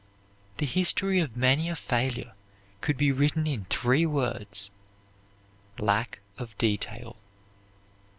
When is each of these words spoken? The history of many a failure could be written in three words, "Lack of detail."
The 0.57 0.65
history 0.65 1.19
of 1.19 1.37
many 1.37 1.69
a 1.69 1.75
failure 1.75 2.33
could 2.81 2.97
be 2.97 3.11
written 3.11 3.45
in 3.45 3.65
three 3.65 4.07
words, 4.07 4.71
"Lack 5.77 6.21
of 6.39 6.57
detail." 6.57 7.17